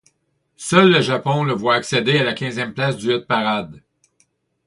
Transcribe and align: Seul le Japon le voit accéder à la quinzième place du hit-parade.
Seul 0.57 0.89
le 0.91 0.99
Japon 1.01 1.43
le 1.43 1.53
voit 1.53 1.75
accéder 1.75 2.17
à 2.17 2.23
la 2.23 2.33
quinzième 2.33 2.73
place 2.73 2.97
du 2.97 3.13
hit-parade. 3.13 3.83